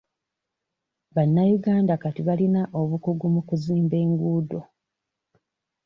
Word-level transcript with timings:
Bannayuganda 1.15 1.93
kati 2.03 2.21
balina 2.27 2.61
obukugu 2.81 3.25
mu 3.35 3.41
kuzimba 3.47 3.95
enguudo. 4.03 4.59